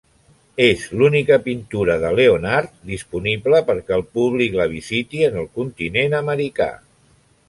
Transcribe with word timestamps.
És 0.67 0.85
l'única 0.99 1.37
pintura 1.47 1.97
de 2.05 2.09
Leonardo 2.19 2.89
disponible 2.93 3.61
perquè 3.67 3.95
el 4.01 4.05
públic 4.19 4.57
la 4.61 4.67
visiti 4.75 5.25
en 5.29 5.37
el 5.43 5.47
continent 5.61 6.17
americà. 6.25 6.69